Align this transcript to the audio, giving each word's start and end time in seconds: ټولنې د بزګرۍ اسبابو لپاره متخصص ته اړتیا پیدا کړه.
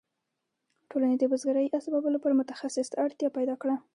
ټولنې 0.89 1.15
د 1.19 1.23
بزګرۍ 1.31 1.67
اسبابو 1.77 2.09
لپاره 2.15 2.37
متخصص 2.39 2.87
ته 2.91 2.95
اړتیا 3.05 3.29
پیدا 3.37 3.55
کړه. 3.61 3.75